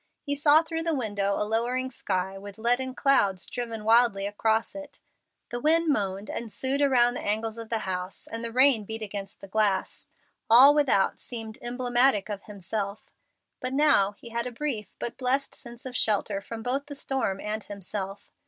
[0.23, 4.99] He saw through the window a lowering sky with leaden clouds driven wildly across it.
[5.51, 9.03] The wind moaned and soughed around the angles of the house, and the rain beat
[9.03, 10.07] against the glass.
[10.49, 13.13] All without seemed emblematic of himself.
[13.59, 17.39] But now he had a brief but blessed sense of shelter from both the storm
[17.39, 18.31] and himself.